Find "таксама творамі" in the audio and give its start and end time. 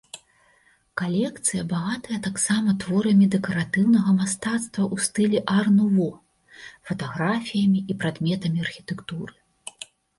2.29-3.25